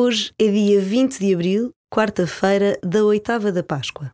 Hoje 0.00 0.30
é 0.38 0.48
dia 0.48 0.80
20 0.80 1.18
de 1.18 1.34
abril, 1.34 1.72
quarta-feira 1.92 2.78
da 2.84 3.02
oitava 3.02 3.50
da 3.50 3.64
Páscoa. 3.64 4.12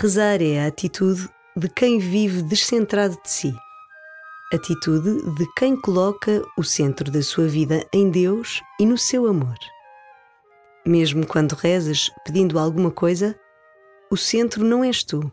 Rezar 0.00 0.40
é 0.40 0.60
a 0.60 0.68
atitude 0.68 1.28
de 1.56 1.68
quem 1.68 1.98
vive 1.98 2.40
descentrado 2.42 3.20
de 3.20 3.28
si. 3.28 3.52
Atitude 4.52 5.34
de 5.34 5.52
quem 5.56 5.74
coloca 5.74 6.40
o 6.56 6.62
centro 6.62 7.10
da 7.10 7.20
sua 7.20 7.48
vida 7.48 7.84
em 7.92 8.08
Deus 8.08 8.62
e 8.78 8.86
no 8.86 8.96
seu 8.96 9.26
amor. 9.26 9.56
Mesmo 10.86 11.26
quando 11.26 11.54
rezas 11.54 12.12
pedindo 12.24 12.60
alguma 12.60 12.92
coisa, 12.92 13.36
o 14.08 14.16
centro 14.16 14.64
não 14.64 14.84
és 14.84 15.02
tu. 15.02 15.32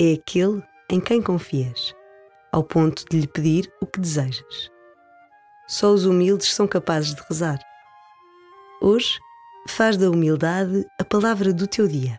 É 0.00 0.14
aquele 0.14 0.60
em 0.90 0.98
quem 0.98 1.22
confias, 1.22 1.94
ao 2.50 2.64
ponto 2.64 3.04
de 3.08 3.20
lhe 3.20 3.28
pedir 3.28 3.72
o 3.80 3.86
que 3.86 4.00
desejas. 4.00 4.68
Só 5.68 5.92
os 5.92 6.06
humildes 6.06 6.52
são 6.52 6.66
capazes 6.66 7.14
de 7.14 7.22
rezar. 7.28 7.60
Hoje, 8.82 9.16
faz 9.68 9.96
da 9.96 10.10
humildade 10.10 10.84
a 10.98 11.04
palavra 11.04 11.52
do 11.52 11.68
teu 11.68 11.86
dia 11.86 12.18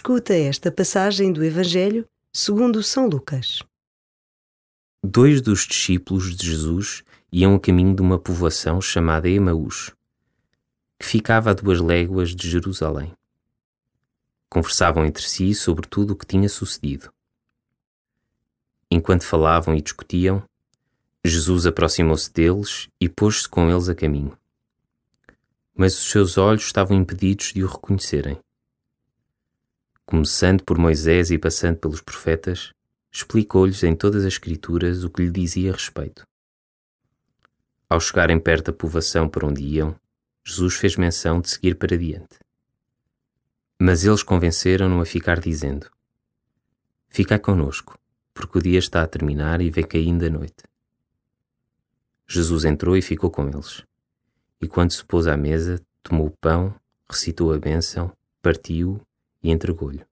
Escuta 0.00 0.32
esta 0.32 0.72
passagem 0.72 1.30
do 1.30 1.44
Evangelho 1.44 2.08
segundo 2.32 2.82
São 2.82 3.06
Lucas. 3.06 3.62
Dois 5.04 5.42
dos 5.42 5.66
discípulos 5.66 6.34
de 6.34 6.46
Jesus 6.46 7.04
iam 7.30 7.54
a 7.54 7.60
caminho 7.60 7.94
de 7.94 8.00
uma 8.00 8.18
povoação 8.18 8.80
chamada 8.80 9.28
Emaús, 9.28 9.94
que 10.98 11.04
ficava 11.04 11.50
a 11.50 11.52
duas 11.52 11.82
léguas 11.82 12.34
de 12.34 12.48
Jerusalém. 12.48 13.12
Conversavam 14.48 15.04
entre 15.04 15.22
si 15.22 15.54
sobre 15.54 15.86
tudo 15.86 16.14
o 16.14 16.16
que 16.16 16.24
tinha 16.24 16.48
sucedido. 16.48 17.12
Enquanto 18.90 19.26
falavam 19.26 19.76
e 19.76 19.82
discutiam, 19.82 20.42
Jesus 21.22 21.66
aproximou-se 21.66 22.32
deles 22.32 22.88
e 22.98 23.06
pôs-se 23.06 23.46
com 23.46 23.70
eles 23.70 23.90
a 23.90 23.94
caminho. 23.94 24.34
Mas 25.76 25.92
os 25.98 26.10
seus 26.10 26.38
olhos 26.38 26.62
estavam 26.62 26.96
impedidos 26.96 27.52
de 27.52 27.62
o 27.62 27.66
reconhecerem 27.66 28.40
começando 30.10 30.64
por 30.64 30.76
Moisés 30.76 31.30
e 31.30 31.38
passando 31.38 31.76
pelos 31.76 32.00
profetas, 32.00 32.72
explicou-lhes 33.12 33.84
em 33.84 33.94
todas 33.94 34.24
as 34.24 34.32
Escrituras 34.32 35.04
o 35.04 35.08
que 35.08 35.22
lhe 35.22 35.30
dizia 35.30 35.70
a 35.70 35.74
respeito. 35.74 36.24
Ao 37.88 38.00
chegarem 38.00 38.40
perto 38.40 38.66
da 38.66 38.72
povoação 38.72 39.28
para 39.28 39.46
onde 39.46 39.62
iam, 39.62 39.94
Jesus 40.44 40.74
fez 40.74 40.96
menção 40.96 41.40
de 41.40 41.48
seguir 41.48 41.76
para 41.76 41.96
diante. 41.96 42.40
Mas 43.80 44.04
eles 44.04 44.24
convenceram-no 44.24 45.00
a 45.00 45.06
ficar 45.06 45.38
dizendo: 45.38 45.88
Fica 47.08 47.38
conosco, 47.38 47.96
porque 48.34 48.58
o 48.58 48.62
dia 48.62 48.80
está 48.80 49.04
a 49.04 49.06
terminar 49.06 49.60
e 49.60 49.70
vem 49.70 49.86
caindo 49.86 50.26
a 50.26 50.30
noite. 50.30 50.64
Jesus 52.26 52.64
entrou 52.64 52.96
e 52.96 53.02
ficou 53.02 53.30
com 53.30 53.48
eles. 53.48 53.84
E 54.60 54.66
quando 54.66 54.90
se 54.90 55.04
pôs 55.04 55.28
à 55.28 55.36
mesa, 55.36 55.80
tomou 56.02 56.26
o 56.26 56.36
pão, 56.40 56.74
recitou 57.08 57.52
a 57.52 57.58
bênção, 57.58 58.12
partiu 58.42 59.00
e 59.42 59.50
entregou-lhe. 59.50 60.04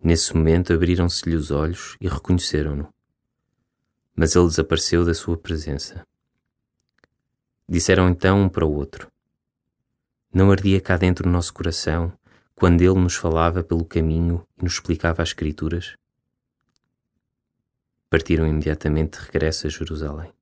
Nesse 0.00 0.34
momento 0.34 0.72
abriram-se-lhe 0.72 1.34
os 1.34 1.50
olhos 1.50 1.96
e 2.00 2.08
reconheceram-no. 2.08 2.92
Mas 4.14 4.34
ele 4.36 4.46
desapareceu 4.46 5.04
da 5.04 5.14
sua 5.14 5.36
presença. 5.36 6.06
Disseram 7.68 8.08
então 8.08 8.42
um 8.42 8.48
para 8.48 8.64
o 8.64 8.72
outro: 8.72 9.10
Não 10.32 10.50
ardia 10.50 10.80
cá 10.80 10.96
dentro 10.96 11.28
o 11.28 11.32
nosso 11.32 11.52
coração 11.52 12.12
quando 12.54 12.80
ele 12.80 12.98
nos 12.98 13.14
falava 13.14 13.62
pelo 13.62 13.84
caminho 13.84 14.46
e 14.56 14.64
nos 14.64 14.74
explicava 14.74 15.22
as 15.22 15.30
Escrituras? 15.30 15.96
Partiram 18.08 18.46
imediatamente 18.46 19.18
de 19.18 19.26
regresso 19.26 19.66
a 19.66 19.70
Jerusalém. 19.70 20.37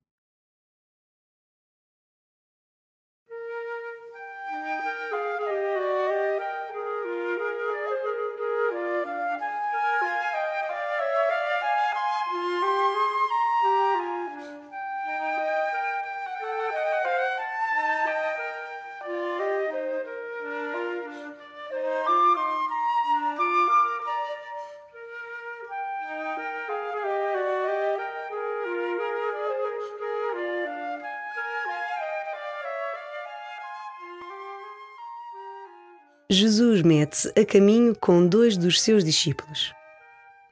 Jesus 36.29 36.81
mete-se 36.81 37.29
a 37.39 37.45
caminho 37.45 37.95
com 37.95 38.27
dois 38.27 38.57
dos 38.57 38.81
seus 38.81 39.01
discípulos. 39.01 39.71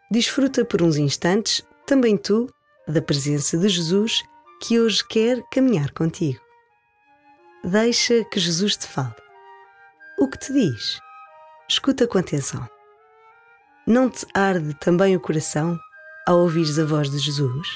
Desfruta 0.10 0.64
por 0.64 0.82
uns 0.82 0.96
instantes, 0.96 1.62
também 1.86 2.16
tu, 2.16 2.50
da 2.88 3.02
presença 3.02 3.58
de 3.58 3.68
Jesus, 3.68 4.24
que 4.62 4.80
hoje 4.80 5.06
quer 5.06 5.44
caminhar 5.52 5.92
contigo. 5.92 6.40
Deixa 7.62 8.24
que 8.24 8.40
Jesus 8.40 8.78
te 8.78 8.88
fale. 8.88 9.16
O 10.18 10.30
que 10.30 10.40
te 10.40 10.54
diz? 10.54 10.98
Escuta 11.68 12.08
com 12.08 12.20
atenção. 12.20 12.66
Não 13.86 14.10
te 14.10 14.26
arde 14.34 14.74
também 14.76 15.14
o 15.14 15.20
coração 15.20 15.78
ao 16.26 16.40
ouvires 16.40 16.80
a 16.80 16.86
voz 16.86 17.12
de 17.12 17.20
Jesus? 17.20 17.68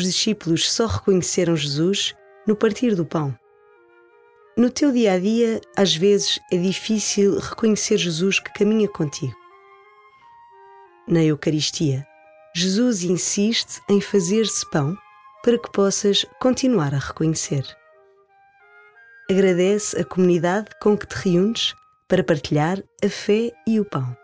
Os 0.00 0.06
discípulos 0.06 0.72
só 0.72 0.86
reconheceram 0.86 1.54
Jesus 1.54 2.14
no 2.46 2.56
partir 2.56 2.94
do 2.94 3.04
pão. 3.04 3.36
No 4.56 4.70
teu 4.70 4.90
dia 4.90 5.12
a 5.12 5.18
dia, 5.18 5.60
às 5.76 5.94
vezes 5.94 6.40
é 6.50 6.56
difícil 6.56 7.38
reconhecer 7.38 7.98
Jesus 7.98 8.40
que 8.40 8.52
caminha 8.52 8.88
contigo. 8.88 9.34
Na 11.06 11.22
Eucaristia, 11.22 12.06
Jesus 12.54 13.02
insiste 13.04 13.80
em 13.88 14.00
fazer-se 14.00 14.68
pão 14.70 14.96
para 15.42 15.58
que 15.58 15.70
possas 15.70 16.24
continuar 16.40 16.94
a 16.94 16.98
reconhecer. 16.98 17.64
Agradece 19.30 20.00
a 20.00 20.04
comunidade 20.04 20.68
com 20.80 20.96
que 20.96 21.06
te 21.06 21.14
reúnes 21.14 21.74
para 22.08 22.24
partilhar 22.24 22.82
a 23.04 23.08
fé 23.08 23.52
e 23.66 23.78
o 23.78 23.84
pão. 23.84 24.16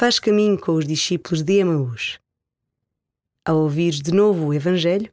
Faz 0.00 0.18
caminho 0.18 0.58
com 0.58 0.76
os 0.76 0.86
discípulos 0.86 1.42
de 1.42 1.58
Emaús. 1.58 2.18
Ao 3.44 3.58
ouvires 3.58 4.00
de 4.00 4.12
novo 4.12 4.46
o 4.46 4.54
Evangelho, 4.54 5.12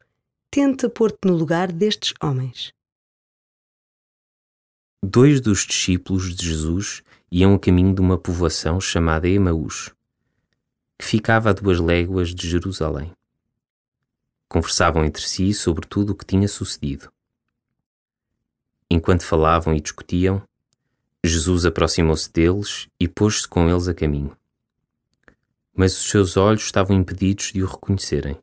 tenta 0.50 0.90
pôr-te 0.90 1.28
no 1.28 1.36
lugar 1.36 1.74
destes 1.74 2.14
homens. 2.24 2.72
Dois 5.04 5.42
dos 5.42 5.66
discípulos 5.66 6.34
de 6.34 6.48
Jesus 6.48 7.04
iam 7.30 7.54
a 7.54 7.60
caminho 7.60 7.94
de 7.94 8.00
uma 8.00 8.18
povoação 8.18 8.80
chamada 8.80 9.28
Emaús, 9.28 9.94
que 10.98 11.06
ficava 11.06 11.50
a 11.50 11.54
duas 11.54 11.82
léguas 11.82 12.34
de 12.34 12.50
Jerusalém. 12.50 13.12
Conversavam 14.48 15.04
entre 15.04 15.22
si 15.22 15.54
sobre 15.54 15.86
tudo 15.86 16.12
o 16.12 16.16
que 16.16 16.26
tinha 16.26 16.48
sucedido. 16.48 17.12
Enquanto 18.90 19.26
falavam 19.26 19.74
e 19.74 19.82
discutiam, 19.82 20.42
Jesus 21.26 21.66
aproximou-se 21.66 22.32
deles 22.32 22.88
e 22.98 23.06
pôs-se 23.06 23.46
com 23.46 23.70
eles 23.70 23.90
a 23.90 23.94
caminho 23.94 24.37
mas 25.78 25.96
os 25.96 26.10
seus 26.10 26.36
olhos 26.36 26.64
estavam 26.64 26.98
impedidos 26.98 27.52
de 27.54 27.62
o 27.62 27.68
reconhecerem. 27.68 28.36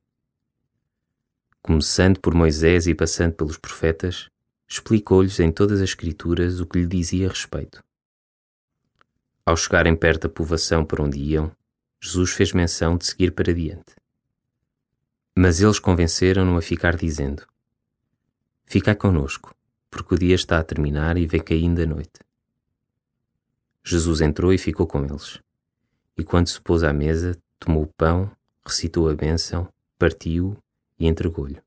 Começando 1.61 2.21
por 2.21 2.33
Moisés 2.33 2.87
e 2.87 2.95
passando 2.95 3.33
pelos 3.33 3.59
profetas, 3.59 4.31
explicou-lhes 4.69 5.41
em 5.41 5.51
todas 5.51 5.81
as 5.81 5.91
Escrituras 5.91 6.61
o 6.61 6.67
que 6.67 6.79
lhe 6.79 6.87
dizia 6.87 7.27
a 7.27 7.31
respeito. 7.31 7.83
Ao 9.45 9.57
chegarem 9.57 9.97
perto 9.97 10.23
da 10.23 10.29
povoação 10.29 10.85
por 10.85 11.01
onde 11.01 11.19
iam, 11.19 11.51
Jesus 12.01 12.31
fez 12.31 12.53
menção 12.53 12.97
de 12.97 13.05
seguir 13.05 13.33
para 13.33 13.53
diante. 13.53 13.97
Mas 15.37 15.61
eles 15.61 15.81
convenceram-no 15.81 16.57
a 16.57 16.63
ficar 16.63 16.97
dizendo: 16.97 17.45
Fica 18.65 18.95
conosco, 18.95 19.53
porque 19.91 20.15
o 20.15 20.19
dia 20.19 20.37
está 20.37 20.61
a 20.61 20.65
terminar 20.65 21.17
e 21.17 21.27
vê 21.27 21.41
caindo 21.41 21.83
a 21.83 21.87
noite. 21.87 22.21
Jesus 23.83 24.21
entrou 24.21 24.53
e 24.53 24.59
ficou 24.59 24.87
com 24.87 25.05
eles 25.05 25.44
e 26.17 26.25
quando 26.25 26.49
se 26.49 26.61
pôs 26.61 26.83
à 26.85 26.93
mesa, 26.93 27.37
tomou 27.59 27.85
o 27.85 27.93
pão, 27.97 28.31
recitou 28.65 29.09
a 29.09 29.15
bênção, 29.15 29.69
partiu 29.99 30.57
e 30.99 31.07
entregou-lhe. 31.07 31.61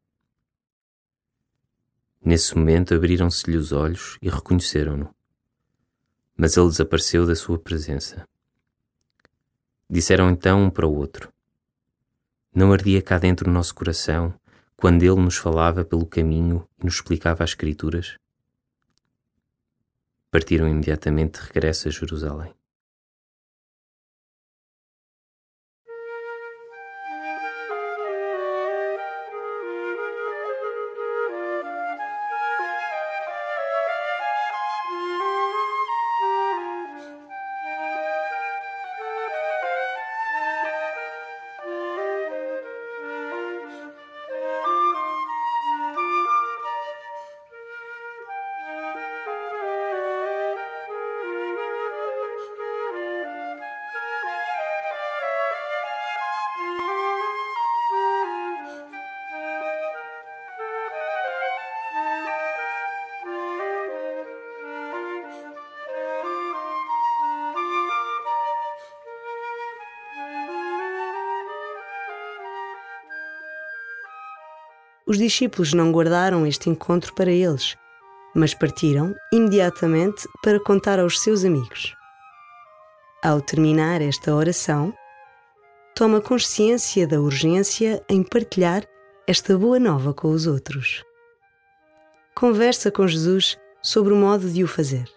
Nesse 2.24 2.58
momento 2.58 2.94
abriram-se-lhe 2.94 3.58
os 3.58 3.72
olhos 3.72 4.18
e 4.22 4.30
reconheceram-no. 4.30 5.14
Mas 6.36 6.58
ele 6.58 6.68
desapareceu 6.68 7.26
da 7.26 7.36
sua 7.36 7.58
presença. 7.58 8.28
Disseram 9.90 10.30
então 10.30 10.66
um 10.66 10.70
para 10.70 10.86
o 10.86 10.94
outro: 10.94 11.32
Não 12.54 12.74
ardia 12.74 13.02
cá 13.02 13.18
dentro 13.18 13.50
o 13.50 13.54
nosso 13.54 13.74
coração 13.74 14.34
quando 14.76 15.04
ele 15.04 15.16
nos 15.16 15.38
falava 15.38 15.86
pelo 15.86 16.06
caminho 16.06 16.68
e 16.80 16.86
nos 16.86 16.96
explicava 16.96 17.44
as 17.44 17.52
Escrituras? 17.52 18.18
Partiram 20.30 20.68
imediatamente 20.68 21.40
de 21.40 21.48
regresso 21.48 21.88
a 21.88 21.92
Jerusalém. 21.92 22.57
Os 75.08 75.18
discípulos 75.18 75.74
não 75.74 75.92
guardaram 75.92 76.46
este 76.46 76.70
encontro 76.70 77.14
para 77.14 77.32
eles, 77.32 77.78
mas 78.36 78.54
partiram 78.54 79.16
imediatamente 79.32 80.28
para 80.44 80.60
contar 80.60 81.00
aos 81.00 81.22
seus 81.22 81.46
amigos. 81.46 81.96
Ao 83.24 83.42
terminar 83.42 84.02
esta 84.02 84.36
oração, 84.36 84.94
toma 85.96 86.22
consciência 86.22 87.08
da 87.08 87.20
urgência 87.20 88.04
em 88.08 88.22
partilhar 88.22 88.84
esta 89.26 89.58
boa 89.58 89.80
nova 89.80 90.14
com 90.14 90.30
os 90.30 90.46
outros. 90.46 91.04
Conversa 92.36 92.92
com 92.92 93.08
Jesus 93.08 93.58
sobre 93.82 94.14
o 94.14 94.18
modo 94.18 94.50
de 94.50 94.64
o 94.64 94.68
fazer. 94.68 95.17